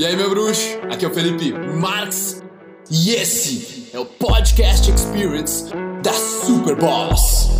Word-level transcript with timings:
E 0.00 0.06
aí, 0.06 0.16
meu 0.16 0.30
bruxo? 0.30 0.78
Aqui 0.90 1.04
é 1.04 1.08
o 1.08 1.12
Felipe 1.12 1.52
Marx 1.52 2.42
e 2.90 3.10
esse 3.16 3.90
é 3.92 3.98
o 3.98 4.06
Podcast 4.06 4.90
Experience 4.90 5.70
da 6.02 6.14
Superboss. 6.14 7.50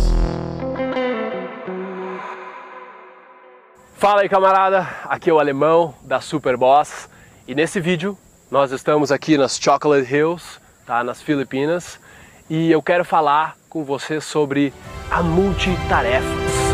Fala 3.93 4.21
aí, 4.21 4.27
camarada. 4.27 4.89
Aqui 5.03 5.29
é 5.29 5.33
o 5.33 5.37
Alemão 5.37 5.93
da 6.01 6.19
Superboss 6.19 7.07
e 7.47 7.53
nesse 7.53 7.79
vídeo 7.79 8.17
nós 8.49 8.71
estamos 8.71 9.11
aqui 9.11 9.37
nas 9.37 9.59
Chocolate 9.59 10.11
Hills, 10.11 10.59
tá? 10.83 11.03
Nas 11.03 11.21
Filipinas 11.21 11.99
e 12.49 12.71
eu 12.71 12.81
quero 12.81 13.05
falar 13.05 13.55
com 13.69 13.83
você 13.83 14.19
sobre 14.19 14.73
a 15.11 15.21
multitarefas. 15.21 16.70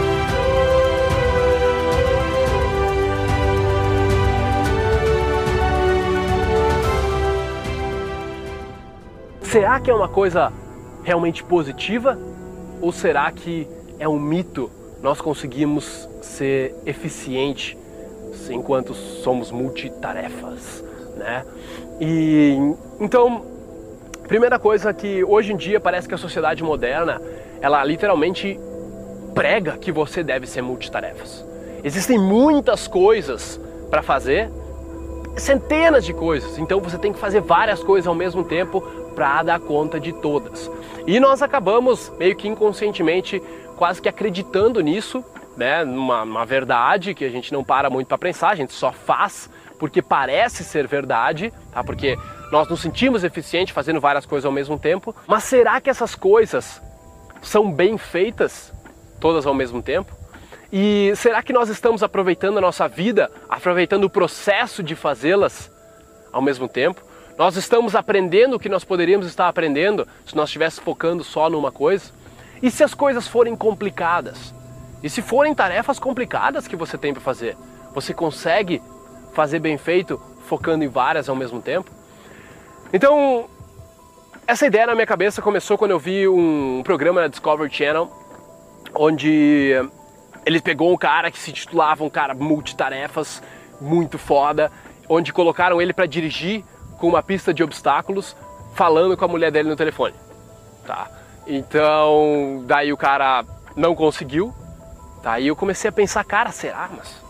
Será 9.52 9.80
que 9.80 9.90
é 9.90 9.94
uma 9.94 10.10
coisa 10.10 10.52
realmente 11.04 11.42
positiva? 11.42 12.20
Ou 12.82 12.92
será 12.92 13.32
que 13.32 13.66
é 13.98 14.08
um 14.08 14.20
mito? 14.20 14.70
Nós 15.02 15.22
conseguimos 15.22 16.08
ser 16.22 16.76
eficiente 16.86 17.78
enquanto 18.50 18.94
somos 18.94 19.50
multitarefas, 19.50 20.84
né? 21.16 21.46
E 22.00 22.58
então, 23.00 23.46
primeira 24.28 24.60
coisa 24.60 24.94
que 24.94 25.24
hoje 25.24 25.54
em 25.54 25.56
dia 25.58 25.80
parece 25.80 26.10
que 26.10 26.14
a 26.14 26.18
sociedade 26.18 26.62
moderna, 26.62 27.22
ela 27.62 27.82
literalmente 27.86 28.60
prega 29.34 29.78
que 29.78 29.94
você 29.94 30.24
deve 30.24 30.46
ser 30.46 30.62
multitarefas. 30.62 31.46
Existem 31.86 32.20
muitas 32.20 32.86
coisas 32.86 33.62
para 33.90 34.04
fazer, 34.04 34.50
centenas 35.38 36.04
de 36.04 36.14
coisas. 36.14 36.58
Então 36.58 36.82
você 36.82 36.98
tem 36.98 37.14
que 37.14 37.20
fazer 37.20 37.40
várias 37.40 37.82
coisas 37.82 38.08
ao 38.08 38.16
mesmo 38.16 38.44
tempo 38.44 39.07
para 39.18 39.42
dar 39.42 39.60
conta 39.60 40.00
de 40.00 40.14
todas. 40.14 40.70
E 41.08 41.20
nós 41.20 41.42
acabamos 41.42 42.14
meio 42.20 42.36
que 42.36 42.48
inconscientemente 42.48 43.42
quase 43.76 44.00
que 44.00 44.08
acreditando 44.08 44.80
nisso, 44.80 45.26
né, 45.58 45.84
numa, 45.84 46.22
uma 46.22 46.46
verdade 46.46 47.16
que 47.16 47.26
a 47.26 47.30
gente 47.30 47.52
não 47.52 47.64
para 47.64 47.90
muito 47.90 48.08
para 48.08 48.18
pensar, 48.20 48.50
a 48.50 48.56
gente 48.56 48.74
só 48.74 48.92
faz 48.92 49.50
porque 49.80 50.04
parece 50.04 50.64
ser 50.64 50.86
verdade, 50.86 51.52
tá? 51.72 51.84
Porque 51.84 52.16
nós 52.52 52.68
nos 52.70 52.80
sentimos 52.80 53.24
eficientes 53.24 53.74
fazendo 53.74 54.00
várias 54.00 54.24
coisas 54.24 54.46
ao 54.46 54.52
mesmo 54.52 54.78
tempo. 54.78 55.16
Mas 55.26 55.46
será 55.46 55.82
que 55.82 55.90
essas 55.90 56.14
coisas 56.14 56.80
são 57.42 57.72
bem 57.72 57.98
feitas 57.98 58.72
todas 59.20 59.48
ao 59.48 59.54
mesmo 59.54 59.82
tempo? 59.82 60.16
E 60.72 61.12
será 61.16 61.42
que 61.42 61.54
nós 61.54 61.70
estamos 61.70 62.04
aproveitando 62.04 62.60
a 62.60 62.62
nossa 62.62 62.88
vida, 62.88 63.32
aproveitando 63.50 64.04
o 64.04 64.10
processo 64.10 64.84
de 64.84 64.96
fazê-las 64.96 65.72
ao 66.32 66.42
mesmo 66.42 66.68
tempo? 66.68 67.07
Nós 67.38 67.56
estamos 67.56 67.96
aprendendo 67.96 68.56
o 68.56 68.60
que 68.60 68.68
nós 68.68 68.84
poderíamos 68.84 69.28
estar 69.28 69.48
aprendendo 69.48 70.08
se 70.26 70.36
nós 70.36 70.50
estivéssemos 70.50 70.84
focando 70.84 71.24
só 71.24 71.48
numa 71.50 71.72
coisa? 71.72 72.12
E 72.64 72.72
se 72.72 72.84
as 72.84 72.96
coisas 72.96 73.28
forem 73.28 73.56
complicadas? 73.56 74.56
E 75.04 75.10
se 75.10 75.22
forem 75.22 75.54
tarefas 75.54 76.00
complicadas 76.00 76.68
que 76.68 76.76
você 76.76 76.98
tem 76.98 77.14
para 77.14 77.22
fazer? 77.22 77.56
Você 77.94 78.12
consegue 78.12 78.82
fazer 79.34 79.60
bem 79.60 79.78
feito 79.78 80.20
focando 80.48 80.84
em 80.84 80.88
várias 80.88 81.30
ao 81.30 81.36
mesmo 81.36 81.62
tempo? 81.62 81.92
Então, 82.92 83.48
essa 84.48 84.66
ideia 84.66 84.88
na 84.88 84.96
minha 84.96 85.06
cabeça 85.06 85.40
começou 85.40 85.78
quando 85.78 85.92
eu 85.92 86.00
vi 86.00 86.28
um 86.28 86.82
programa 86.84 87.22
na 87.22 87.28
Discovery 87.28 87.72
Channel 87.72 88.12
onde 88.96 89.74
ele 90.44 90.60
pegou 90.60 90.92
um 90.92 90.98
cara 90.98 91.30
que 91.30 91.38
se 91.38 91.52
titulava 91.52 92.04
um 92.04 92.10
cara 92.10 92.34
multitarefas, 92.34 93.44
muito 93.80 94.18
foda, 94.18 94.72
onde 95.08 95.32
colocaram 95.32 95.80
ele 95.80 95.94
para 95.94 96.08
dirigir 96.08 96.64
com 96.98 97.08
uma 97.08 97.24
pista 97.24 97.54
de 97.54 97.64
obstáculos, 97.64 98.36
falando 98.74 99.16
com 99.16 99.26
a 99.26 99.28
mulher 99.28 99.52
dele 99.52 99.70
no 99.70 99.76
telefone. 99.76 100.16
Tá? 100.86 101.10
Então, 101.46 102.64
daí 102.66 102.92
o 102.92 102.98
cara 102.98 103.46
não 103.76 103.96
conseguiu. 103.96 104.54
Tá? 105.22 105.40
E 105.40 105.48
eu 105.48 105.56
comecei 105.56 105.90
a 105.90 105.92
pensar, 105.92 106.24
cara, 106.24 106.52
será? 106.52 106.90
Mas 106.96 107.22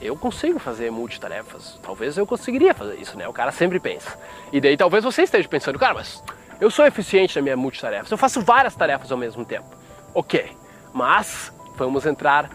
eu 0.00 0.16
consigo 0.16 0.58
fazer 0.58 0.90
multitarefas. 0.90 1.78
Talvez 1.82 2.16
eu 2.16 2.26
conseguiria 2.26 2.74
fazer 2.74 2.96
isso, 2.96 3.16
né? 3.16 3.26
O 3.28 3.32
cara 3.32 3.50
sempre 3.50 3.80
pensa. 3.80 4.18
E 4.52 4.60
daí 4.60 4.76
talvez 4.76 5.02
você 5.04 5.22
esteja 5.22 5.48
pensando, 5.48 5.78
cara, 5.78 5.94
mas 5.94 6.22
eu 6.60 6.70
sou 6.70 6.86
eficiente 6.86 7.36
na 7.36 7.42
minha 7.42 7.56
multitarefas. 7.56 8.10
Eu 8.10 8.18
faço 8.18 8.40
várias 8.40 8.74
tarefas 8.74 9.10
ao 9.10 9.18
mesmo 9.18 9.44
tempo. 9.44 9.66
Ok, 10.14 10.56
mas 10.92 11.52
vamos 11.76 12.06
entrar. 12.06 12.50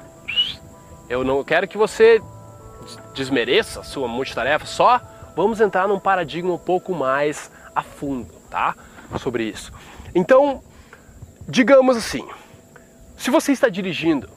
Eu 1.09 1.23
não 1.23 1.43
quero 1.43 1.67
que 1.67 1.77
você 1.77 2.21
desmereça 3.13 3.81
a 3.81 3.83
sua 3.83 4.07
multitarefa, 4.07 4.65
só 4.65 5.01
vamos 5.39 5.61
entrar 5.61 5.87
num 5.87 5.97
paradigma 5.97 6.51
um 6.51 6.57
pouco 6.57 6.93
mais 6.93 7.49
a 7.73 7.81
fundo, 7.81 8.27
tá? 8.49 8.75
Sobre 9.19 9.45
isso. 9.45 9.71
Então, 10.13 10.61
digamos 11.47 11.95
assim, 11.95 12.27
se 13.15 13.31
você 13.31 13.53
está 13.53 13.69
dirigindo 13.69 14.29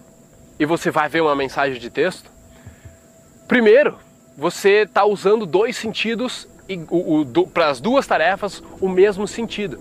e 0.61 0.65
você 0.65 0.93
vai 0.93 1.09
ver 1.09 1.21
uma 1.21 1.35
mensagem 1.35 1.81
de 1.81 1.91
texto, 1.91 2.31
primeiro 3.49 3.99
você 4.39 4.83
está 4.83 5.05
usando 5.05 5.45
dois 5.45 5.77
sentidos 5.77 6.47
para 7.53 7.71
as 7.71 7.81
duas 7.81 8.07
tarefas 8.07 8.63
o 8.81 8.89
mesmo 8.89 9.27
sentido. 9.27 9.81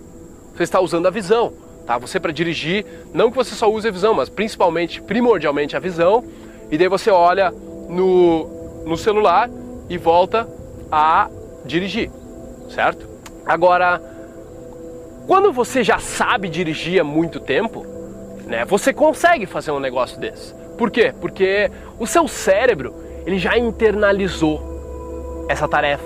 Você 0.52 0.64
está 0.64 0.80
usando 0.80 1.06
a 1.06 1.10
visão, 1.10 1.52
tá? 1.86 1.98
Você 1.98 2.18
para 2.18 2.32
dirigir, 2.32 2.84
não 3.14 3.30
que 3.30 3.36
você 3.36 3.54
só 3.54 3.70
use 3.70 3.86
a 3.86 3.92
visão, 3.92 4.12
mas 4.12 4.28
principalmente, 4.28 5.00
primordialmente 5.00 5.76
a 5.76 5.78
visão, 5.78 6.24
e 6.68 6.76
daí 6.76 6.88
você 6.88 7.12
olha 7.12 7.52
no, 7.88 8.82
no 8.84 8.96
celular 8.96 9.48
e 9.88 9.96
volta 9.96 10.61
a 10.92 11.30
dirigir, 11.64 12.10
certo? 12.68 13.08
Agora, 13.46 14.00
quando 15.26 15.50
você 15.50 15.82
já 15.82 15.98
sabe 15.98 16.50
dirigir 16.50 17.00
há 17.00 17.04
muito 17.04 17.40
tempo, 17.40 17.86
né, 18.44 18.66
você 18.66 18.92
consegue 18.92 19.46
fazer 19.46 19.70
um 19.70 19.80
negócio 19.80 20.20
desse. 20.20 20.54
Por 20.76 20.90
quê? 20.90 21.14
Porque 21.18 21.70
o 21.98 22.06
seu 22.06 22.28
cérebro 22.28 22.94
ele 23.24 23.38
já 23.38 23.56
internalizou 23.56 25.46
essa 25.48 25.66
tarefa. 25.66 26.04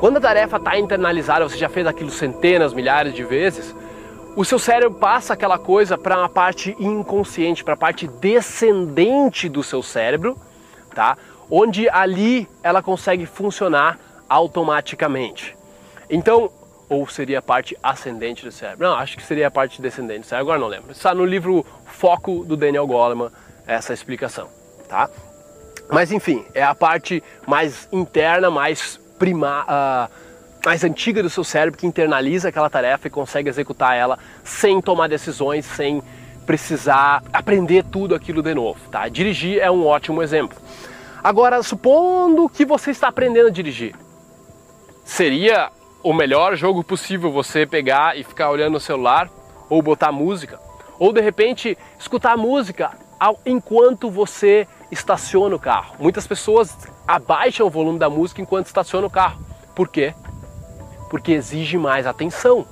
Quando 0.00 0.18
a 0.18 0.20
tarefa 0.20 0.58
está 0.58 0.78
internalizada, 0.78 1.48
você 1.48 1.56
já 1.56 1.68
fez 1.68 1.86
aquilo 1.86 2.10
centenas, 2.10 2.74
milhares 2.74 3.14
de 3.14 3.24
vezes, 3.24 3.74
o 4.36 4.44
seu 4.44 4.58
cérebro 4.58 4.98
passa 4.98 5.32
aquela 5.32 5.58
coisa 5.58 5.96
para 5.96 6.18
uma 6.18 6.28
parte 6.28 6.76
inconsciente, 6.78 7.64
para 7.64 7.74
a 7.74 7.76
parte 7.76 8.06
descendente 8.06 9.48
do 9.48 9.62
seu 9.62 9.82
cérebro, 9.82 10.36
tá? 10.94 11.16
Onde 11.50 11.88
ali 11.88 12.46
ela 12.62 12.82
consegue 12.82 13.26
funcionar 13.26 13.98
automaticamente. 14.28 15.56
Então, 16.10 16.50
ou 16.88 17.06
seria 17.06 17.38
a 17.38 17.42
parte 17.42 17.76
ascendente 17.82 18.44
do 18.44 18.50
cérebro? 18.50 18.88
Não, 18.88 18.96
acho 18.96 19.16
que 19.16 19.22
seria 19.22 19.48
a 19.48 19.50
parte 19.50 19.80
descendente 19.80 20.20
do 20.20 20.26
cérebro, 20.26 20.52
agora 20.52 20.60
não 20.60 20.68
lembro. 20.68 20.92
Está 20.92 21.14
no 21.14 21.24
livro 21.24 21.64
Foco 21.86 22.44
do 22.44 22.56
Daniel 22.56 22.86
Goleman 22.86 23.30
essa 23.66 23.92
explicação, 23.92 24.48
tá? 24.88 25.10
Mas 25.90 26.12
enfim, 26.12 26.44
é 26.54 26.62
a 26.62 26.74
parte 26.74 27.22
mais 27.46 27.88
interna, 27.92 28.50
mais 28.50 28.98
prima, 29.18 29.64
uh, 29.64 30.12
mais 30.64 30.84
antiga 30.84 31.22
do 31.22 31.30
seu 31.30 31.44
cérebro 31.44 31.78
que 31.78 31.86
internaliza 31.86 32.48
aquela 32.48 32.70
tarefa 32.70 33.08
e 33.08 33.10
consegue 33.10 33.48
executar 33.48 33.96
ela 33.96 34.18
sem 34.44 34.80
tomar 34.80 35.08
decisões, 35.08 35.64
sem 35.64 36.02
precisar 36.46 37.22
aprender 37.32 37.84
tudo 37.84 38.14
aquilo 38.14 38.42
de 38.42 38.54
novo, 38.54 38.80
tá? 38.90 39.06
Dirigir 39.08 39.58
é 39.60 39.70
um 39.70 39.86
ótimo 39.86 40.22
exemplo. 40.22 40.58
Agora, 41.22 41.62
supondo 41.62 42.48
que 42.48 42.64
você 42.64 42.90
está 42.90 43.08
aprendendo 43.08 43.48
a 43.48 43.50
dirigir, 43.50 43.94
seria 45.08 45.72
o 46.02 46.12
melhor 46.12 46.54
jogo 46.54 46.84
possível 46.84 47.32
você 47.32 47.64
pegar 47.64 48.16
e 48.16 48.22
ficar 48.22 48.50
olhando 48.50 48.74
no 48.74 48.80
celular 48.80 49.30
ou 49.70 49.80
botar 49.80 50.12
música, 50.12 50.60
ou 50.98 51.14
de 51.14 51.20
repente 51.22 51.78
escutar 51.98 52.36
música 52.36 52.90
enquanto 53.44 54.10
você 54.10 54.68
estaciona 54.92 55.56
o 55.56 55.58
carro. 55.58 55.96
Muitas 55.98 56.26
pessoas 56.26 56.76
abaixam 57.06 57.66
o 57.66 57.70
volume 57.70 57.98
da 57.98 58.10
música 58.10 58.42
enquanto 58.42 58.66
estaciona 58.66 59.06
o 59.06 59.10
carro. 59.10 59.40
Por 59.74 59.88
quê? 59.88 60.14
Porque 61.08 61.32
exige 61.32 61.78
mais 61.78 62.06
atenção, 62.06 62.66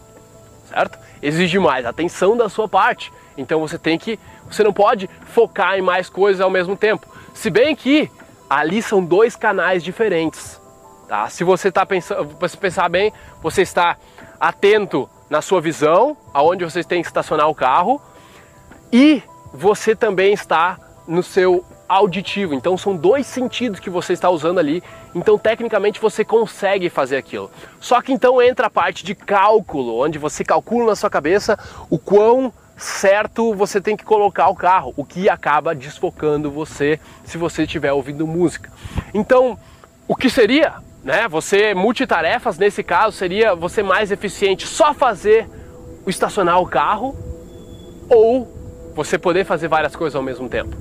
certo? 0.69 0.99
Exige 1.23 1.59
mais 1.59 1.87
atenção 1.87 2.37
da 2.37 2.51
sua 2.51 2.69
parte. 2.69 3.11
Então 3.37 3.61
você 3.61 3.79
tem 3.79 3.99
que, 3.99 4.21
você 4.49 4.63
não 4.63 4.75
pode 4.75 5.09
focar 5.33 5.79
em 5.79 5.83
mais 5.83 6.11
coisas 6.11 6.43
ao 6.43 6.51
mesmo 6.51 6.77
tempo. 6.77 7.09
Se 7.33 7.49
bem 7.49 7.75
que 7.75 8.11
ali 8.49 8.83
são 8.83 9.03
dois 9.03 9.35
canais 9.35 9.83
diferentes. 9.83 10.61
Tá? 11.09 11.29
Se 11.29 11.45
você 11.45 11.69
está 11.69 11.87
pensando, 11.87 12.37
pensar 12.61 12.89
bem, 12.89 13.13
você 13.43 13.63
está 13.63 13.97
atento 14.41 15.09
na 15.31 15.41
sua 15.41 15.61
visão, 15.61 16.17
aonde 16.33 16.65
você 16.65 16.83
tem 16.83 17.01
que 17.01 17.09
estacionar 17.09 17.49
o 17.49 17.55
carro, 17.55 18.01
e 18.93 19.23
você 19.53 19.95
também 19.95 20.33
está 20.33 20.79
no 21.07 21.23
seu 21.23 21.65
auditivo. 21.89 22.55
Então 22.55 22.77
são 22.77 22.97
dois 22.97 23.27
sentidos 23.27 23.81
que 23.81 23.91
você 23.91 24.13
está 24.13 24.29
usando 24.29 24.59
ali. 24.59 24.83
Então 25.15 25.39
tecnicamente 25.39 26.01
você 26.01 26.25
consegue 26.25 26.91
fazer 26.91 27.17
aquilo. 27.17 27.51
Só 27.81 28.03
que 28.03 28.13
então 28.13 28.43
entra 28.43 28.67
a 28.67 28.71
parte 28.71 29.05
de 29.05 29.15
cálculo, 29.15 30.01
onde 30.01 30.19
você 30.19 30.45
calcula 30.45 30.87
na 30.87 30.97
sua 30.97 31.11
cabeça 31.11 31.59
o 31.89 31.99
quão 31.99 32.53
certo 32.77 33.55
você 33.55 33.81
tem 33.81 33.97
que 33.97 34.05
colocar 34.05 34.49
o 34.49 34.55
carro, 34.55 34.93
o 34.97 35.05
que 35.05 35.29
acaba 35.29 35.75
desfocando 35.75 36.51
você 36.51 37.01
se 37.25 37.39
você 37.39 37.63
estiver 37.63 37.93
ouvindo 37.93 38.27
música. 38.27 38.71
Então, 39.15 39.59
o 40.07 40.15
que 40.15 40.29
seria 40.29 40.75
né? 41.07 41.29
Você 41.29 41.73
multitarefas 41.73 42.59
nesse 42.59 42.83
caso 42.83 43.17
seria 43.17 43.55
você 43.55 43.81
mais 43.81 44.11
eficiente 44.11 44.67
só 44.67 44.93
fazer 44.93 45.49
o 46.05 46.11
estacionar 46.11 46.61
o 46.61 46.67
carro 46.67 47.15
ou 48.11 48.53
você 48.93 49.17
poder 49.17 49.45
fazer 49.45 49.69
várias 49.69 49.95
coisas 49.95 50.17
ao 50.17 50.23
mesmo 50.23 50.49
tempo. 50.49 50.77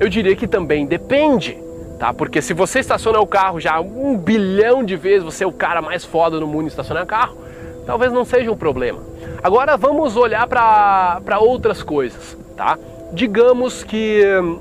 Eu 0.00 0.08
diria 0.08 0.34
que 0.34 0.48
também 0.48 0.84
depende, 0.84 1.56
tá? 1.96 2.12
Porque 2.12 2.42
se 2.42 2.52
você 2.52 2.80
estaciona 2.80 3.20
o 3.20 3.26
carro 3.26 3.60
já 3.60 3.78
um 3.80 4.18
bilhão 4.18 4.82
de 4.82 4.96
vezes, 4.96 5.22
você 5.22 5.44
é 5.44 5.46
o 5.46 5.52
cara 5.52 5.80
mais 5.80 6.04
foda 6.04 6.40
no 6.40 6.46
mundo 6.46 6.64
em 6.64 6.66
estacionar 6.66 7.06
carro, 7.06 7.38
talvez 7.86 8.12
não 8.12 8.24
seja 8.24 8.50
um 8.50 8.56
problema. 8.56 9.00
Agora 9.44 9.76
vamos 9.76 10.16
olhar 10.16 10.48
para 10.48 11.38
outras 11.38 11.84
coisas, 11.84 12.36
tá? 12.56 12.76
Digamos 13.12 13.84
que 13.84 14.24
hum, 14.42 14.58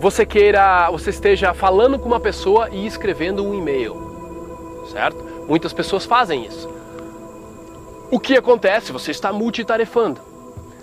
você 0.00 0.24
queira, 0.24 0.90
você 0.90 1.10
esteja 1.10 1.52
falando 1.52 1.98
com 1.98 2.06
uma 2.06 2.18
pessoa 2.18 2.70
e 2.70 2.86
escrevendo 2.86 3.44
um 3.44 3.52
e-mail, 3.52 4.86
certo? 4.90 5.22
Muitas 5.46 5.74
pessoas 5.74 6.06
fazem 6.06 6.46
isso. 6.46 6.66
O 8.10 8.18
que 8.18 8.34
acontece? 8.34 8.92
Você 8.92 9.10
está 9.10 9.30
multitarefando. 9.30 10.18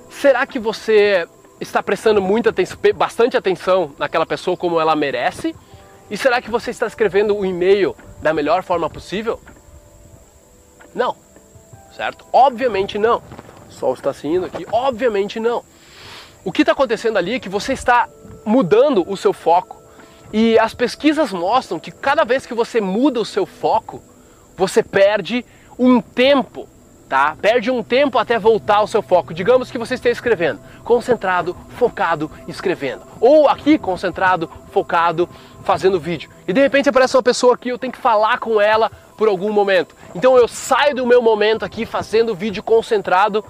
Será 0.08 0.46
que 0.46 0.60
você 0.60 1.28
está 1.60 1.82
prestando 1.82 2.22
muita 2.22 2.52
atenção, 2.52 2.78
bastante 2.96 3.36
atenção 3.36 3.92
naquela 3.98 4.26
pessoa 4.26 4.56
como 4.56 4.80
ela 4.80 4.96
merece? 4.96 5.56
E 6.12 6.16
será 6.16 6.40
que 6.40 6.52
você 6.52 6.70
está 6.70 6.86
escrevendo 6.86 7.36
o 7.36 7.44
e-mail 7.44 7.96
da 8.22 8.36
melhor 8.36 8.62
forma 8.62 8.88
possível? 8.88 9.42
Não, 10.94 11.16
certo? 11.96 12.24
Obviamente 12.32 13.00
não. 13.00 13.24
O 13.68 13.72
sol 13.72 13.96
está 13.96 14.14
se 14.14 14.28
indo 14.28 14.46
aqui, 14.46 14.64
obviamente 14.72 15.40
não. 15.40 15.64
O 16.46 16.52
que 16.52 16.62
está 16.62 16.72
acontecendo 16.72 17.18
ali 17.18 17.34
é 17.34 17.40
que 17.40 17.50
você 17.50 17.74
está 17.74 18.08
mudando 18.48 19.04
o 19.08 19.18
seu 19.18 19.34
foco. 19.34 19.78
E 20.32 20.58
as 20.58 20.74
pesquisas 20.74 21.32
mostram 21.32 21.80
que 21.80 21.92
cada 21.92 22.24
vez 22.24 22.46
que 22.46 22.54
você 22.54 22.82
muda 22.82 23.20
o 23.20 23.26
seu 23.26 23.46
foco, 23.46 24.02
você 24.56 24.82
perde 24.82 25.46
um 25.78 26.02
tempo, 26.02 26.68
tá? 27.08 27.38
Perde 27.42 27.70
um 27.70 27.84
tempo 27.84 28.18
até 28.18 28.40
voltar 28.40 28.78
ao 28.78 28.88
seu 28.88 29.02
foco. 29.02 29.34
Digamos 29.34 29.70
que 29.70 29.78
você 29.78 29.94
esteja 29.94 30.14
escrevendo, 30.14 30.60
concentrado, 30.84 31.56
focado, 31.78 32.32
escrevendo. 32.48 33.02
Ou 33.20 33.48
aqui, 33.48 33.78
concentrado, 33.78 34.50
focado, 34.72 35.30
fazendo 35.64 36.00
vídeo. 36.00 36.30
E 36.48 36.54
de 36.54 36.62
repente 36.62 36.90
aparece 36.90 37.16
uma 37.16 37.24
pessoa 37.24 37.54
aqui, 37.54 37.70
eu 37.70 37.78
tenho 37.78 37.94
que 37.94 38.00
falar 38.00 38.40
com 38.40 38.60
ela 38.60 38.92
por 39.18 39.28
algum 39.28 39.52
momento. 39.52 39.96
Então 40.16 40.38
eu 40.38 40.48
saio 40.48 40.96
do 40.96 41.06
meu 41.06 41.22
momento 41.22 41.64
aqui 41.64 41.86
fazendo 41.86 42.36
vídeo 42.36 42.64
concentrado 42.64 43.44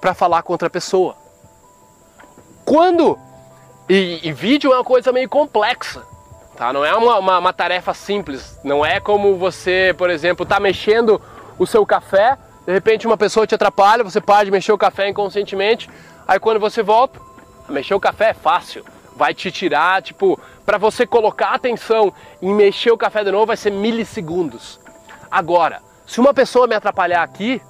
para 0.00 0.12
falar 0.14 0.42
com 0.42 0.52
outra 0.52 0.68
pessoa. 0.68 1.16
Quando 2.64 3.18
e, 3.88 4.20
e, 4.28 4.32
vídeo 4.32 4.72
é 4.72 4.76
uma 4.76 4.84
coisa 4.84 5.12
meio 5.12 5.28
complexa, 5.28 6.02
tá? 6.56 6.72
Não 6.72 6.84
é 6.84 6.94
uma, 6.94 7.18
uma, 7.18 7.38
uma, 7.38 7.52
tarefa 7.52 7.94
simples. 7.94 8.58
Não 8.64 8.84
é 8.84 8.98
como 8.98 9.36
você, 9.36 9.94
por 9.96 10.10
exemplo, 10.10 10.44
tá 10.44 10.58
mexendo 10.58 11.20
o 11.56 11.66
seu 11.66 11.86
café, 11.86 12.36
de 12.66 12.72
repente 12.72 13.06
uma 13.06 13.16
pessoa 13.16 13.46
te 13.46 13.54
atrapalha, 13.54 14.02
você 14.02 14.20
para 14.20 14.44
de 14.44 14.50
mexer 14.50 14.72
o 14.72 14.78
café 14.78 15.08
inconscientemente, 15.08 15.88
aí 16.26 16.40
quando 16.40 16.58
você 16.58 16.82
volta, 16.82 17.20
mexer 17.68 17.94
o 17.94 18.00
café 18.00 18.30
é 18.30 18.34
fácil. 18.34 18.84
Vai 19.14 19.32
te 19.32 19.50
tirar, 19.50 20.02
tipo, 20.02 20.38
para 20.66 20.76
você 20.76 21.06
colocar 21.06 21.54
atenção 21.54 22.12
em 22.42 22.52
mexer 22.52 22.90
o 22.90 22.98
café 22.98 23.22
de 23.22 23.30
novo 23.30 23.46
vai 23.46 23.56
ser 23.56 23.70
milissegundos. 23.70 24.80
Agora, 25.30 25.80
se 26.06 26.20
uma 26.20 26.34
pessoa 26.34 26.66
me 26.66 26.74
atrapalhar 26.74 27.22
aqui, 27.22 27.62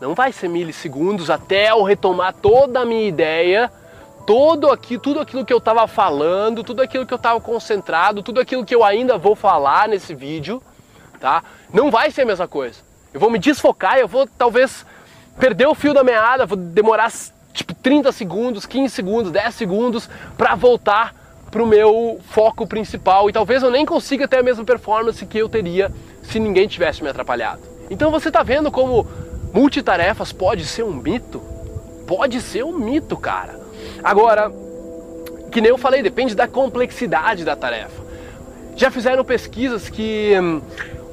não 0.00 0.14
vai 0.14 0.32
ser 0.32 0.48
milissegundos 0.48 1.30
até 1.30 1.70
eu 1.70 1.82
retomar 1.82 2.34
toda 2.34 2.80
a 2.80 2.84
minha 2.84 3.06
ideia 3.06 3.70
todo 4.26 4.70
aqui, 4.70 4.98
tudo 4.98 5.20
aquilo 5.20 5.44
que 5.44 5.52
eu 5.52 5.58
estava 5.58 5.86
falando, 5.86 6.62
tudo 6.62 6.82
aquilo 6.82 7.06
que 7.06 7.12
eu 7.12 7.16
estava 7.16 7.40
concentrado, 7.40 8.22
tudo 8.22 8.40
aquilo 8.40 8.64
que 8.64 8.74
eu 8.74 8.84
ainda 8.84 9.18
vou 9.18 9.34
falar 9.34 9.88
nesse 9.88 10.14
vídeo, 10.14 10.62
tá? 11.20 11.42
Não 11.72 11.90
vai 11.90 12.10
ser 12.10 12.22
a 12.22 12.26
mesma 12.26 12.48
coisa. 12.48 12.80
Eu 13.12 13.20
vou 13.20 13.30
me 13.30 13.38
desfocar, 13.38 13.98
eu 13.98 14.08
vou 14.08 14.26
talvez 14.26 14.86
perder 15.38 15.66
o 15.66 15.74
fio 15.74 15.92
da 15.92 16.04
meada, 16.04 16.46
vou 16.46 16.56
demorar 16.56 17.10
tipo 17.52 17.74
30 17.74 18.10
segundos, 18.12 18.66
15 18.66 18.94
segundos, 18.94 19.32
10 19.32 19.54
segundos 19.54 20.08
para 20.36 20.54
voltar 20.54 21.14
para 21.50 21.62
o 21.62 21.66
meu 21.66 22.18
foco 22.30 22.66
principal 22.66 23.28
e 23.28 23.32
talvez 23.32 23.62
eu 23.62 23.70
nem 23.70 23.84
consiga 23.84 24.26
ter 24.26 24.38
a 24.38 24.42
mesma 24.42 24.64
performance 24.64 25.24
que 25.26 25.36
eu 25.36 25.50
teria 25.50 25.92
se 26.22 26.40
ninguém 26.40 26.66
tivesse 26.66 27.02
me 27.02 27.10
atrapalhado. 27.10 27.60
Então 27.90 28.10
você 28.10 28.28
está 28.28 28.42
vendo 28.42 28.70
como 28.70 29.06
multitarefas 29.52 30.32
pode 30.32 30.64
ser 30.64 30.82
um 30.82 30.94
mito? 30.94 31.42
Pode 32.06 32.40
ser 32.40 32.64
um 32.64 32.78
mito, 32.78 33.16
cara. 33.18 33.61
Agora, 34.02 34.52
que 35.50 35.60
nem 35.60 35.70
eu 35.70 35.78
falei, 35.78 36.02
depende 36.02 36.34
da 36.34 36.48
complexidade 36.48 37.44
da 37.44 37.54
tarefa. 37.54 38.02
Já 38.74 38.90
fizeram 38.90 39.24
pesquisas 39.24 39.88
que 39.88 40.34
hum, 40.40 40.60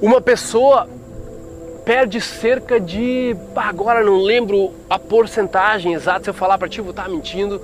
uma 0.01 0.21
pessoa 0.21 0.87
perde 1.85 2.21
cerca 2.21 2.79
de. 2.79 3.35
Agora 3.55 4.03
não 4.03 4.21
lembro 4.21 4.73
a 4.89 4.97
porcentagem 4.97 5.93
exata, 5.93 6.25
se 6.25 6.29
eu 6.29 6.33
falar 6.33 6.57
para 6.57 6.69
ti, 6.69 6.81
vou 6.81 6.91
estar 6.91 7.09
mentindo, 7.09 7.61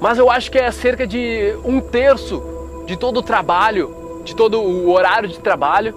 mas 0.00 0.18
eu 0.18 0.30
acho 0.30 0.50
que 0.50 0.58
é 0.58 0.70
cerca 0.70 1.06
de 1.06 1.56
um 1.64 1.80
terço 1.80 2.42
de 2.86 2.96
todo 2.96 3.18
o 3.18 3.22
trabalho, 3.22 4.22
de 4.24 4.34
todo 4.34 4.60
o 4.60 4.90
horário 4.90 5.28
de 5.28 5.38
trabalho, 5.38 5.94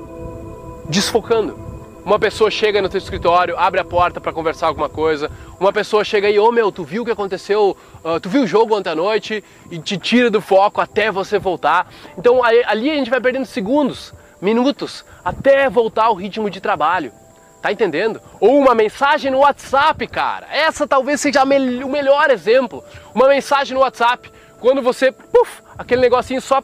desfocando. 0.88 1.58
Uma 2.04 2.18
pessoa 2.18 2.50
chega 2.50 2.82
no 2.82 2.90
teu 2.90 2.98
escritório, 2.98 3.58
abre 3.58 3.80
a 3.80 3.86
porta 3.86 4.20
para 4.20 4.34
conversar 4.34 4.68
alguma 4.68 4.90
coisa. 4.90 5.30
Uma 5.62 5.72
pessoa 5.72 6.04
chega 6.04 6.28
aí, 6.28 6.40
ô 6.40 6.48
oh, 6.48 6.52
meu, 6.52 6.72
tu 6.72 6.84
viu 6.84 7.04
o 7.04 7.06
que 7.06 7.12
aconteceu? 7.12 7.78
Uh, 8.04 8.20
tu 8.20 8.28
viu 8.30 8.42
o 8.42 8.48
jogo 8.48 8.76
ontem 8.76 8.90
à 8.90 8.96
noite 8.96 9.44
e 9.70 9.78
te 9.78 9.96
tira 9.96 10.28
do 10.28 10.42
foco 10.42 10.82
até 10.82 11.12
você 11.12 11.38
voltar. 11.38 11.88
Então 12.18 12.44
ali 12.44 12.90
a 12.90 12.96
gente 12.96 13.12
vai 13.12 13.22
perdendo 13.22 13.46
segundos, 13.46 14.12
minutos, 14.42 15.06
até 15.24 15.70
voltar 15.70 16.06
ao 16.06 16.16
ritmo 16.16 16.50
de 16.50 16.60
trabalho. 16.60 17.14
Tá 17.62 17.72
entendendo? 17.72 18.20
Ou 18.40 18.58
uma 18.58 18.74
mensagem 18.74 19.30
no 19.30 19.38
WhatsApp, 19.38 20.08
cara. 20.08 20.48
Essa 20.52 20.88
talvez 20.88 21.22
seja 21.22 21.44
o 21.44 21.90
melhor 21.90 22.32
exemplo. 22.32 22.84
Uma 23.14 23.28
mensagem 23.28 23.76
no 23.76 23.82
WhatsApp, 23.82 24.32
quando 24.60 24.82
você, 24.82 25.12
puf, 25.12 25.62
aquele 25.78 26.02
negocinho 26.02 26.42
só 26.42 26.64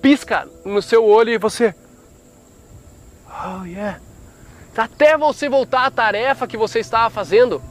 pisca 0.00 0.48
no 0.64 0.80
seu 0.80 1.04
olho 1.04 1.30
e 1.30 1.36
você. 1.36 1.74
Oh 3.28 3.64
yeah 3.64 3.98
até 4.82 5.16
você 5.16 5.48
voltar 5.48 5.86
à 5.86 5.90
tarefa 5.90 6.46
que 6.46 6.56
você 6.56 6.80
estava 6.80 7.10
fazendo. 7.10 7.62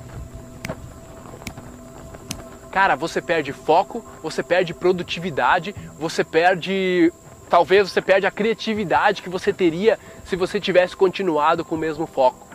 Cara, 2.74 2.96
você 2.96 3.22
perde 3.22 3.54
foco, 3.54 4.04
você 4.24 4.42
perde 4.42 4.74
produtividade, 4.74 5.76
você 5.98 6.24
perde. 6.24 7.14
Talvez 7.48 7.92
você 7.92 8.02
perde 8.02 8.26
a 8.26 8.32
criatividade 8.32 9.22
que 9.22 9.30
você 9.30 9.54
teria 9.54 10.00
se 10.26 10.36
você 10.36 10.60
tivesse 10.60 10.98
continuado 10.98 11.64
com 11.64 11.76
o 11.76 11.78
mesmo 11.78 12.08
foco. 12.08 12.48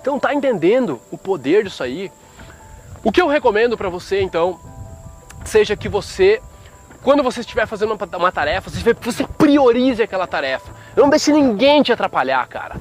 Então 0.00 0.18
tá 0.18 0.34
entendendo 0.34 1.00
o 1.12 1.16
poder 1.16 1.62
disso 1.62 1.84
aí? 1.84 2.10
O 3.04 3.12
que 3.12 3.22
eu 3.22 3.28
recomendo 3.28 3.78
para 3.78 3.88
você 3.88 4.20
então, 4.20 4.58
seja 5.44 5.76
que 5.76 5.88
você, 5.88 6.42
quando 7.00 7.22
você 7.22 7.38
estiver 7.38 7.66
fazendo 7.66 7.96
uma, 8.16 8.32
tarefa, 8.32 8.68
você 9.00 9.24
priorize 9.38 10.02
aquela 10.02 10.26
tarefa. 10.26 10.72
Não 10.96 11.08
deixe 11.08 11.30
ninguém 11.30 11.84
te 11.84 11.92
atrapalhar, 11.92 12.44
cara 12.48 12.80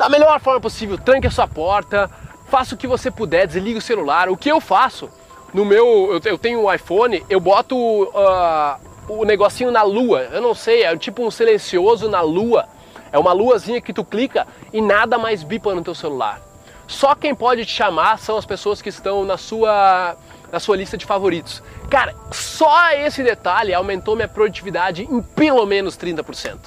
da 0.00 0.08
melhor 0.08 0.40
forma 0.40 0.58
possível, 0.58 0.96
tranque 0.96 1.26
a 1.26 1.30
sua 1.30 1.46
porta, 1.46 2.10
faça 2.48 2.74
o 2.74 2.78
que 2.78 2.86
você 2.86 3.10
puder, 3.10 3.46
desligue 3.46 3.76
o 3.76 3.82
celular. 3.82 4.30
O 4.30 4.36
que 4.36 4.50
eu 4.50 4.58
faço 4.58 5.10
no 5.52 5.64
meu, 5.64 6.20
eu 6.24 6.38
tenho 6.38 6.64
um 6.64 6.72
iPhone, 6.72 7.24
eu 7.28 7.40
boto 7.40 7.76
uh, 7.76 8.76
o 9.08 9.24
negocinho 9.24 9.70
na 9.70 9.82
lua. 9.82 10.28
Eu 10.32 10.40
não 10.40 10.54
sei, 10.54 10.84
é 10.84 10.96
tipo 10.96 11.24
um 11.24 11.30
silencioso 11.30 12.08
na 12.08 12.20
lua. 12.20 12.66
É 13.12 13.18
uma 13.18 13.32
luazinha 13.32 13.80
que 13.80 13.92
tu 13.92 14.04
clica 14.04 14.46
e 14.72 14.80
nada 14.80 15.18
mais 15.18 15.42
bipa 15.42 15.74
no 15.74 15.82
teu 15.82 15.94
celular. 15.94 16.40
Só 16.86 17.14
quem 17.14 17.34
pode 17.34 17.64
te 17.64 17.72
chamar 17.72 18.18
são 18.18 18.36
as 18.36 18.46
pessoas 18.46 18.80
que 18.80 18.88
estão 18.88 19.24
na 19.24 19.36
sua 19.36 20.16
na 20.52 20.58
sua 20.58 20.76
lista 20.76 20.98
de 20.98 21.06
favoritos. 21.06 21.62
Cara, 21.88 22.14
só 22.32 22.90
esse 22.92 23.22
detalhe 23.22 23.72
aumentou 23.72 24.16
minha 24.16 24.26
produtividade 24.26 25.04
em 25.04 25.22
pelo 25.22 25.64
menos 25.64 25.96
30%. 25.96 26.58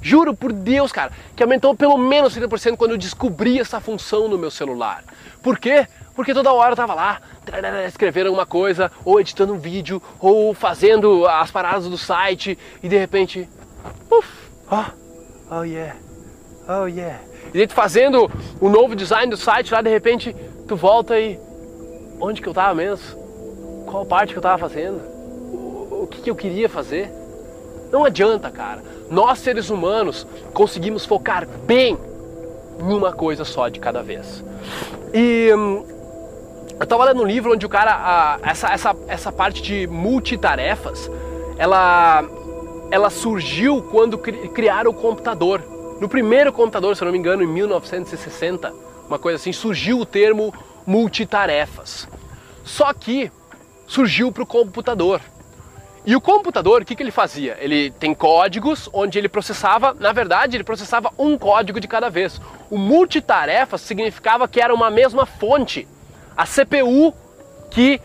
Juro 0.00 0.34
por 0.34 0.52
Deus, 0.52 0.92
cara, 0.92 1.12
que 1.36 1.42
aumentou 1.42 1.74
pelo 1.74 1.98
menos 1.98 2.34
30% 2.34 2.76
quando 2.76 2.92
eu 2.92 2.96
descobri 2.96 3.58
essa 3.58 3.80
função 3.80 4.28
no 4.28 4.38
meu 4.38 4.50
celular. 4.50 5.04
Por 5.42 5.58
quê? 5.58 5.86
Porque 6.18 6.34
toda 6.34 6.52
hora 6.52 6.72
eu 6.72 6.76
tava 6.76 6.94
lá, 6.94 7.20
escrevendo 7.86 8.26
alguma 8.26 8.44
coisa, 8.44 8.90
ou 9.04 9.20
editando 9.20 9.52
um 9.52 9.56
vídeo, 9.56 10.02
ou 10.18 10.52
fazendo 10.52 11.24
as 11.28 11.48
paradas 11.48 11.88
do 11.88 11.96
site, 11.96 12.58
e 12.82 12.88
de 12.88 12.98
repente, 12.98 13.48
uff, 14.10 14.28
oh, 14.68 14.84
oh 15.48 15.62
yeah, 15.62 15.94
oh 16.68 16.86
yeah. 16.86 17.20
E 17.54 17.58
daí 17.58 17.68
tu 17.68 17.74
fazendo 17.74 18.28
o 18.60 18.68
novo 18.68 18.96
design 18.96 19.30
do 19.30 19.36
site 19.36 19.72
lá, 19.72 19.80
de 19.80 19.90
repente, 19.90 20.34
tu 20.66 20.74
volta 20.74 21.16
e. 21.20 21.38
Onde 22.20 22.42
que 22.42 22.48
eu 22.48 22.52
tava 22.52 22.74
mesmo? 22.74 23.84
Qual 23.86 24.04
parte 24.04 24.32
que 24.32 24.38
eu 24.40 24.42
tava 24.42 24.58
fazendo? 24.58 24.96
O, 24.96 26.00
o 26.02 26.08
que, 26.10 26.20
que 26.20 26.30
eu 26.30 26.34
queria 26.34 26.68
fazer? 26.68 27.12
Não 27.92 28.04
adianta, 28.04 28.50
cara. 28.50 28.82
Nós 29.08 29.38
seres 29.38 29.70
humanos 29.70 30.26
conseguimos 30.52 31.06
focar 31.06 31.46
bem 31.46 31.96
em 32.80 32.92
uma 32.92 33.12
coisa 33.12 33.44
só 33.44 33.68
de 33.68 33.78
cada 33.78 34.02
vez. 34.02 34.42
E 35.14 35.52
hum, 35.54 35.97
eu 36.78 36.84
estava 36.84 37.04
lendo 37.04 37.22
um 37.22 37.26
livro 37.26 37.52
onde 37.52 37.66
o 37.66 37.68
cara, 37.68 37.92
a, 37.92 38.50
essa, 38.50 38.68
essa, 38.68 38.96
essa 39.08 39.32
parte 39.32 39.60
de 39.62 39.86
multitarefas, 39.86 41.10
ela 41.58 42.24
ela 42.90 43.10
surgiu 43.10 43.82
quando 43.82 44.16
criaram 44.18 44.90
o 44.90 44.94
computador. 44.94 45.62
No 46.00 46.08
primeiro 46.08 46.52
computador, 46.52 46.96
se 46.96 47.02
eu 47.02 47.06
não 47.06 47.12
me 47.12 47.18
engano, 47.18 47.42
em 47.42 47.46
1960, 47.46 48.72
uma 49.06 49.18
coisa 49.18 49.36
assim, 49.36 49.52
surgiu 49.52 49.98
o 49.98 50.06
termo 50.06 50.54
multitarefas. 50.86 52.08
Só 52.64 52.92
que 52.94 53.30
surgiu 53.86 54.32
para 54.32 54.42
o 54.42 54.46
computador. 54.46 55.20
E 56.06 56.16
o 56.16 56.20
computador, 56.20 56.80
o 56.80 56.84
que, 56.84 56.94
que 56.94 57.02
ele 57.02 57.10
fazia? 57.10 57.58
Ele 57.60 57.90
tem 57.90 58.14
códigos 58.14 58.88
onde 58.92 59.18
ele 59.18 59.28
processava, 59.28 59.94
na 59.98 60.12
verdade, 60.12 60.56
ele 60.56 60.64
processava 60.64 61.12
um 61.18 61.36
código 61.36 61.80
de 61.80 61.88
cada 61.88 62.08
vez. 62.08 62.40
O 62.70 62.78
multitarefas 62.78 63.82
significava 63.82 64.48
que 64.48 64.60
era 64.60 64.72
uma 64.72 64.90
mesma 64.90 65.26
fonte. 65.26 65.86
A 66.38 66.46
CPU 66.46 67.12
que 67.68 68.00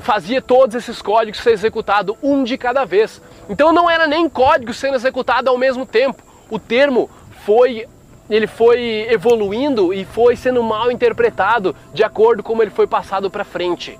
fazia 0.00 0.40
todos 0.40 0.74
esses 0.74 1.02
códigos 1.02 1.42
ser 1.42 1.50
executado 1.50 2.16
um 2.22 2.42
de 2.42 2.56
cada 2.56 2.86
vez. 2.86 3.20
Então 3.50 3.70
não 3.70 3.90
era 3.90 4.06
nem 4.06 4.30
código 4.30 4.72
sendo 4.72 4.94
executado 4.94 5.50
ao 5.50 5.58
mesmo 5.58 5.84
tempo. 5.84 6.22
O 6.48 6.58
termo 6.58 7.10
foi 7.44 7.86
ele 8.30 8.46
foi 8.46 9.06
evoluindo 9.10 9.92
e 9.92 10.06
foi 10.06 10.36
sendo 10.36 10.62
mal 10.62 10.90
interpretado 10.90 11.76
de 11.92 12.02
acordo 12.02 12.42
com 12.42 12.48
como 12.48 12.62
ele 12.62 12.70
foi 12.70 12.86
passado 12.86 13.30
para 13.30 13.44
frente, 13.44 13.98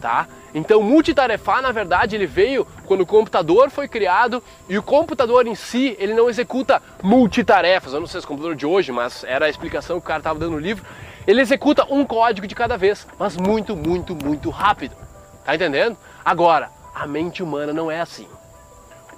tá? 0.00 0.28
Então, 0.54 0.82
multitarefar, 0.82 1.62
na 1.62 1.72
verdade, 1.72 2.14
ele 2.14 2.26
veio 2.26 2.66
quando 2.86 3.00
o 3.02 3.06
computador 3.06 3.70
foi 3.70 3.88
criado 3.88 4.42
e 4.68 4.76
o 4.76 4.82
computador 4.82 5.46
em 5.46 5.54
si, 5.54 5.96
ele 5.98 6.12
não 6.12 6.28
executa 6.28 6.82
multitarefas. 7.02 7.94
Eu 7.94 8.00
não 8.00 8.06
sei 8.06 8.20
se 8.20 8.26
é 8.26 8.26
o 8.26 8.28
computador 8.28 8.54
de 8.54 8.66
hoje, 8.66 8.92
mas 8.92 9.24
era 9.24 9.46
a 9.46 9.48
explicação 9.48 9.98
que 9.98 10.04
o 10.04 10.08
cara 10.08 10.20
estava 10.20 10.38
dando 10.38 10.52
no 10.52 10.58
livro. 10.58 10.84
Ele 11.26 11.40
executa 11.40 11.86
um 11.88 12.04
código 12.04 12.46
de 12.46 12.54
cada 12.54 12.76
vez, 12.76 13.06
mas 13.18 13.36
muito, 13.36 13.76
muito, 13.76 14.14
muito 14.14 14.50
rápido. 14.50 14.96
Tá 15.44 15.54
entendendo? 15.54 15.96
Agora, 16.24 16.70
a 16.94 17.06
mente 17.06 17.42
humana 17.42 17.72
não 17.72 17.90
é 17.90 18.00
assim. 18.00 18.26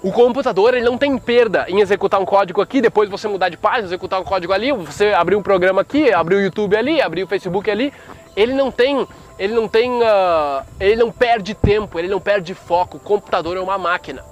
O 0.03 0.11
computador 0.11 0.75
ele 0.75 0.85
não 0.85 0.97
tem 0.97 1.17
perda 1.17 1.65
em 1.67 1.79
executar 1.79 2.21
um 2.21 2.25
código 2.25 2.61
aqui, 2.61 2.79
depois 2.79 3.09
você 3.09 3.27
mudar 3.27 3.49
de 3.49 3.57
página, 3.57 3.87
executar 3.87 4.21
um 4.21 4.23
código 4.23 4.53
ali, 4.53 4.71
você 4.71 5.13
abrir 5.13 5.35
um 5.35 5.41
programa 5.41 5.81
aqui, 5.81 6.13
abrir 6.13 6.35
o 6.35 6.41
YouTube 6.41 6.75
ali, 6.75 7.01
abrir 7.01 7.23
o 7.23 7.27
Facebook 7.27 7.71
ali. 7.71 7.91
Ele 8.35 8.53
não 8.53 8.69
tem, 8.69 9.07
ele 9.39 9.55
não 9.55 9.67
tem, 9.67 9.91
uh, 9.91 10.63
ele 10.79 10.97
não 10.97 11.11
perde 11.11 11.55
tempo, 11.55 11.97
ele 11.97 12.07
não 12.07 12.19
perde 12.19 12.53
foco. 12.53 12.97
O 12.97 12.99
computador 12.99 13.57
é 13.57 13.59
uma 13.59 13.77
máquina, 13.77 14.23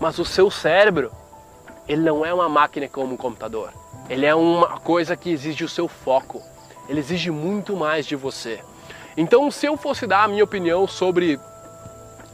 mas 0.00 0.18
o 0.18 0.24
seu 0.24 0.50
cérebro, 0.50 1.12
ele 1.86 2.02
não 2.02 2.26
é 2.26 2.34
uma 2.34 2.48
máquina 2.48 2.88
como 2.88 3.14
um 3.14 3.16
computador. 3.16 3.72
Ele 4.08 4.26
é 4.26 4.34
uma 4.34 4.80
coisa 4.80 5.16
que 5.16 5.30
exige 5.30 5.64
o 5.64 5.68
seu 5.68 5.86
foco. 5.86 6.42
Ele 6.88 7.00
exige 7.00 7.30
muito 7.30 7.76
mais 7.76 8.06
de 8.06 8.16
você. 8.16 8.60
Então, 9.16 9.50
se 9.50 9.66
eu 9.66 9.76
fosse 9.76 10.06
dar 10.06 10.24
a 10.24 10.28
minha 10.28 10.44
opinião 10.44 10.86
sobre 10.86 11.38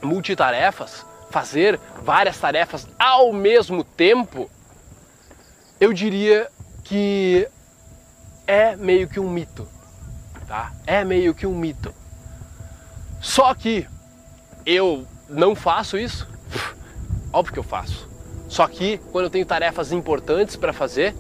multitarefas, 0.03 1.05
fazer 1.31 1.79
várias 2.03 2.39
tarefas 2.39 2.89
ao 2.99 3.33
mesmo 3.33 3.85
tempo, 3.85 4.51
eu 5.79 5.93
diria 5.93 6.49
que 6.85 7.49
é 8.47 8.75
meio 8.77 9.09
que 9.09 9.21
um 9.21 9.31
mito, 9.31 9.69
tá? 10.49 10.73
É 10.87 11.05
meio 11.05 11.35
que 11.35 11.47
um 11.47 11.55
mito. 11.55 11.95
Só 13.21 13.55
que 13.55 13.87
eu 14.67 15.07
não 15.29 15.55
faço 15.55 15.97
isso. 15.97 16.27
Óbvio 17.33 17.53
que 17.53 17.59
eu 17.59 17.65
faço. 17.65 18.09
Só 18.49 18.67
que 18.67 18.99
quando 19.13 19.27
eu 19.27 19.31
tenho 19.31 19.47
tarefas 19.47 19.93
importantes 19.93 20.57
para 20.57 20.73
fazer, 20.73 21.15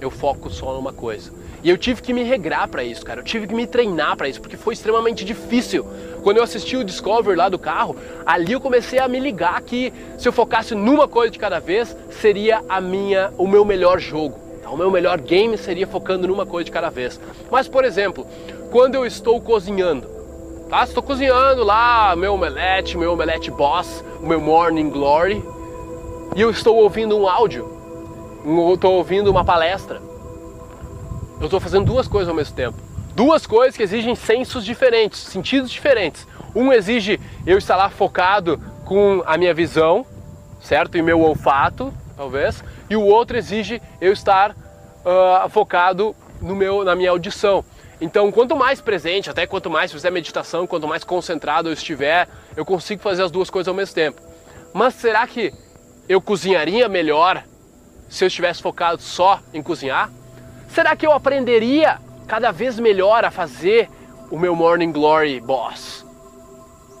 eu 0.00 0.10
foco 0.10 0.50
só 0.50 0.72
numa 0.74 0.92
coisa. 0.92 1.32
E 1.62 1.70
eu 1.70 1.76
tive 1.76 2.02
que 2.02 2.12
me 2.12 2.22
regrar 2.22 2.68
para 2.68 2.84
isso, 2.84 3.04
cara. 3.04 3.20
Eu 3.20 3.24
tive 3.24 3.46
que 3.46 3.54
me 3.54 3.66
treinar 3.66 4.16
para 4.16 4.28
isso, 4.28 4.40
porque 4.40 4.56
foi 4.56 4.74
extremamente 4.74 5.24
difícil. 5.24 5.84
Quando 6.22 6.36
eu 6.36 6.42
assisti 6.42 6.76
o 6.76 6.84
Discovery 6.84 7.36
lá 7.36 7.48
do 7.48 7.58
carro, 7.58 7.96
ali 8.24 8.52
eu 8.52 8.60
comecei 8.60 8.98
a 8.98 9.08
me 9.08 9.18
ligar 9.18 9.60
que 9.62 9.92
se 10.18 10.28
eu 10.28 10.32
focasse 10.32 10.74
numa 10.74 11.08
coisa 11.08 11.30
de 11.30 11.38
cada 11.38 11.58
vez, 11.58 11.96
seria 12.10 12.62
a 12.68 12.80
minha, 12.80 13.32
o 13.36 13.46
meu 13.46 13.64
melhor 13.64 13.98
jogo. 13.98 14.38
Tá? 14.62 14.70
O 14.70 14.76
meu 14.76 14.90
melhor 14.90 15.20
game 15.20 15.56
seria 15.56 15.86
focando 15.86 16.28
numa 16.28 16.44
coisa 16.44 16.64
de 16.64 16.70
cada 16.70 16.90
vez. 16.90 17.20
Mas, 17.50 17.68
por 17.68 17.84
exemplo, 17.84 18.26
quando 18.70 18.96
eu 18.96 19.06
estou 19.06 19.40
cozinhando, 19.40 20.06
tá? 20.68 20.84
Estou 20.84 21.02
cozinhando 21.02 21.64
lá 21.64 22.14
meu 22.16 22.34
omelete, 22.34 22.98
meu 22.98 23.12
omelete 23.12 23.50
boss, 23.50 24.04
o 24.20 24.26
meu 24.26 24.40
morning 24.40 24.90
glory, 24.90 25.42
e 26.34 26.40
eu 26.40 26.50
estou 26.50 26.76
ouvindo 26.76 27.16
um 27.16 27.28
áudio, 27.28 27.75
estou 28.74 28.94
ouvindo 28.94 29.30
uma 29.30 29.44
palestra 29.44 30.00
eu 31.38 31.46
estou 31.46 31.60
fazendo 31.60 31.84
duas 31.84 32.08
coisas 32.08 32.28
ao 32.28 32.34
mesmo 32.34 32.54
tempo. 32.54 32.78
Duas 33.14 33.46
coisas 33.46 33.76
que 33.76 33.82
exigem 33.82 34.14
sensos 34.14 34.64
diferentes, 34.64 35.20
sentidos 35.20 35.70
diferentes. 35.70 36.26
Um 36.54 36.72
exige 36.72 37.20
eu 37.46 37.58
estar 37.58 37.76
lá 37.76 37.90
focado 37.90 38.60
com 38.84 39.22
a 39.26 39.36
minha 39.36 39.52
visão, 39.52 40.04
certo? 40.60 40.96
E 40.96 41.02
meu 41.02 41.20
olfato, 41.20 41.92
talvez. 42.16 42.64
E 42.88 42.96
o 42.96 43.02
outro 43.02 43.36
exige 43.36 43.82
eu 44.00 44.12
estar 44.12 44.52
uh, 44.52 45.48
focado 45.50 46.14
no 46.40 46.54
meu, 46.54 46.84
na 46.84 46.94
minha 46.94 47.10
audição. 47.10 47.64
Então, 48.00 48.30
quanto 48.30 48.56
mais 48.56 48.80
presente, 48.80 49.30
até 49.30 49.46
quanto 49.46 49.70
mais 49.70 49.92
fizer 49.92 50.10
meditação, 50.10 50.66
quanto 50.66 50.86
mais 50.86 51.04
concentrado 51.04 51.68
eu 51.68 51.72
estiver, 51.72 52.28
eu 52.54 52.64
consigo 52.64 53.02
fazer 53.02 53.22
as 53.22 53.30
duas 53.30 53.48
coisas 53.48 53.68
ao 53.68 53.74
mesmo 53.74 53.94
tempo. 53.94 54.20
Mas 54.72 54.94
será 54.94 55.26
que 55.26 55.52
eu 56.08 56.20
cozinharia 56.20 56.88
melhor 56.88 57.42
se 58.08 58.24
eu 58.24 58.28
estivesse 58.28 58.62
focado 58.62 59.00
só 59.00 59.40
em 59.52 59.62
cozinhar? 59.62 60.10
Será 60.68 60.94
que 60.96 61.06
eu 61.06 61.12
aprenderia 61.12 61.98
cada 62.26 62.50
vez 62.50 62.78
melhor 62.78 63.24
a 63.24 63.30
fazer 63.30 63.88
o 64.30 64.38
meu 64.38 64.54
Morning 64.54 64.92
Glory 64.92 65.40
Boss? 65.40 66.04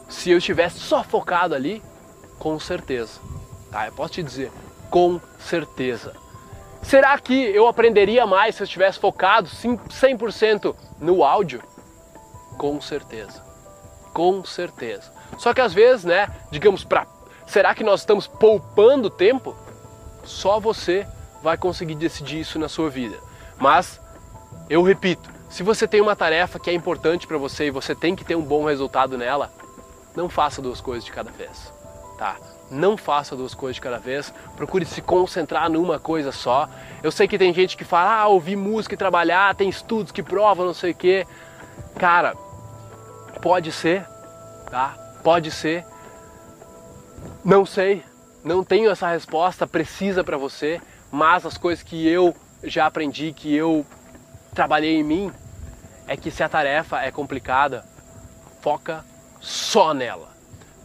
Se 0.08 0.30
eu 0.30 0.38
estivesse 0.38 0.78
só 0.78 1.02
focado 1.02 1.54
ali, 1.54 1.82
com 2.38 2.58
certeza. 2.58 3.20
Tá, 3.70 3.86
eu 3.86 3.92
posso 3.92 4.14
te 4.14 4.22
dizer, 4.22 4.52
com 4.90 5.20
certeza. 5.38 6.14
Será 6.82 7.18
que 7.18 7.34
eu 7.34 7.66
aprenderia 7.66 8.26
mais 8.26 8.54
se 8.54 8.62
eu 8.62 8.64
estivesse 8.64 8.98
focado 8.98 9.48
100% 9.48 10.74
no 11.00 11.24
áudio? 11.24 11.62
Com 12.56 12.80
certeza. 12.80 13.44
Com 14.12 14.44
certeza. 14.44 15.12
Só 15.36 15.52
que 15.52 15.60
às 15.60 15.74
vezes, 15.74 16.04
né, 16.04 16.28
digamos 16.50 16.84
para 16.84 17.06
será 17.46 17.74
que 17.74 17.84
nós 17.84 18.00
estamos 18.00 18.26
poupando 18.26 19.08
tempo? 19.08 19.56
Só 20.26 20.60
você 20.60 21.06
vai 21.42 21.56
conseguir 21.56 21.94
decidir 21.94 22.40
isso 22.40 22.58
na 22.58 22.68
sua 22.68 22.90
vida. 22.90 23.16
Mas 23.58 24.00
eu 24.68 24.82
repito, 24.82 25.30
se 25.48 25.62
você 25.62 25.86
tem 25.86 26.00
uma 26.00 26.16
tarefa 26.16 26.58
que 26.58 26.68
é 26.68 26.72
importante 26.72 27.26
para 27.26 27.38
você 27.38 27.66
e 27.66 27.70
você 27.70 27.94
tem 27.94 28.16
que 28.16 28.24
ter 28.24 28.34
um 28.34 28.42
bom 28.42 28.64
resultado 28.64 29.16
nela, 29.16 29.50
não 30.14 30.28
faça 30.28 30.60
duas 30.60 30.80
coisas 30.80 31.04
de 31.04 31.12
cada 31.12 31.30
vez, 31.30 31.72
tá? 32.18 32.36
Não 32.70 32.96
faça 32.96 33.36
duas 33.36 33.54
coisas 33.54 33.76
de 33.76 33.80
cada 33.80 33.98
vez, 33.98 34.34
procure 34.56 34.84
se 34.84 35.00
concentrar 35.00 35.70
numa 35.70 36.00
coisa 36.00 36.32
só. 36.32 36.68
Eu 37.02 37.12
sei 37.12 37.28
que 37.28 37.38
tem 37.38 37.54
gente 37.54 37.76
que 37.76 37.84
fala, 37.84 38.22
ah, 38.22 38.26
ouvir 38.26 38.56
música 38.56 38.94
e 38.94 38.98
trabalhar, 38.98 39.54
tem 39.54 39.68
estudos 39.68 40.10
que 40.10 40.22
provam, 40.22 40.66
não 40.66 40.74
sei 40.74 40.90
o 40.90 40.94
quê. 40.94 41.26
Cara, 41.96 42.34
pode 43.40 43.70
ser, 43.70 44.04
tá? 44.68 44.94
Pode 45.22 45.50
ser. 45.50 45.86
Não 47.44 47.64
sei, 47.64 48.02
não 48.46 48.62
tenho 48.62 48.92
essa 48.92 49.08
resposta 49.08 49.66
precisa 49.66 50.22
para 50.22 50.38
você, 50.38 50.80
mas 51.10 51.44
as 51.44 51.58
coisas 51.58 51.82
que 51.82 52.06
eu 52.06 52.32
já 52.62 52.86
aprendi 52.86 53.32
que 53.32 53.52
eu 53.52 53.84
trabalhei 54.54 55.00
em 55.00 55.02
mim 55.02 55.32
é 56.06 56.16
que 56.16 56.30
se 56.30 56.44
a 56.44 56.48
tarefa 56.48 57.02
é 57.02 57.10
complicada, 57.10 57.84
foca 58.60 59.04
só 59.40 59.92
nela. 59.92 60.28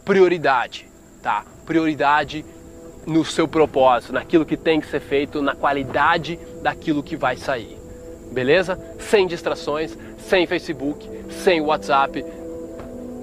Prioridade, 0.04 0.88
tá? 1.22 1.44
Prioridade 1.64 2.44
no 3.06 3.24
seu 3.24 3.46
propósito, 3.46 4.12
naquilo 4.12 4.44
que 4.44 4.56
tem 4.56 4.80
que 4.80 4.88
ser 4.88 5.00
feito, 5.00 5.40
na 5.40 5.54
qualidade 5.54 6.40
daquilo 6.62 7.00
que 7.00 7.14
vai 7.14 7.36
sair. 7.36 7.78
Beleza? 8.32 8.76
Sem 8.98 9.24
distrações, 9.24 9.96
sem 10.18 10.48
Facebook, 10.48 11.08
sem 11.30 11.60
WhatsApp, 11.60 12.24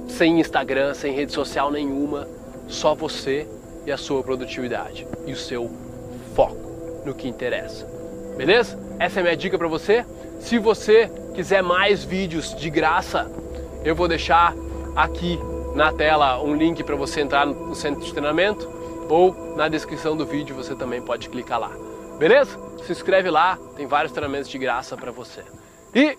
sem 0.08 0.40
Instagram, 0.40 0.94
sem 0.94 1.14
rede 1.14 1.34
social 1.34 1.70
nenhuma, 1.70 2.26
só 2.70 2.96
você 2.96 3.46
e 3.90 3.92
a 3.92 3.98
sua 3.98 4.22
produtividade 4.24 5.08
e 5.26 5.34
o 5.34 5.36
seu 5.36 5.70
foco 6.36 7.02
no 7.04 7.14
que 7.14 7.28
interessa. 7.28 7.86
Beleza? 8.38 8.80
Essa 9.00 9.20
é 9.20 9.22
a 9.22 9.24
minha 9.24 9.36
dica 9.36 9.58
para 9.58 9.68
você. 9.68 10.06
Se 10.40 10.60
você 10.60 11.12
quiser 11.34 11.64
mais 11.64 12.04
vídeos 12.04 12.56
de 12.56 12.70
graça, 12.70 13.30
eu 13.84 13.96
vou 13.96 14.08
deixar 14.08 14.54
aqui 14.96 15.40
na 15.74 15.92
tela 15.92 16.42
um 16.42 16.56
link 16.56 16.84
para 16.84 16.96
você 16.96 17.22
entrar 17.22 17.46
no 17.48 17.74
centro 17.74 18.02
de 18.02 18.12
treinamento 18.12 18.70
ou 19.10 19.56
na 19.56 19.68
descrição 19.68 20.16
do 20.16 20.26
vídeo 20.26 20.56
você 20.56 20.76
também 20.76 21.02
pode 21.02 21.28
clicar 21.28 21.60
lá. 21.60 21.72
Beleza? 22.20 22.60
Se 22.86 22.92
inscreve 22.92 23.30
lá, 23.32 23.58
tem 23.76 23.88
vários 23.88 24.12
treinamentos 24.12 24.50
de 24.50 24.58
graça 24.60 24.96
para 24.96 25.12
você. 25.12 25.44
E 25.96 26.16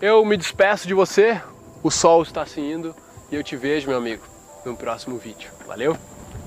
eu 0.00 0.24
me 0.24 0.36
despeço 0.36 0.86
de 0.86 0.94
você. 0.94 1.40
O 1.82 1.90
sol 1.90 2.22
está 2.22 2.46
se 2.46 2.60
indo 2.60 2.94
e 3.30 3.34
eu 3.34 3.42
te 3.42 3.56
vejo, 3.56 3.88
meu 3.88 3.98
amigo, 3.98 4.22
no 4.64 4.76
próximo 4.76 5.18
vídeo. 5.18 5.50
Valeu? 5.66 5.96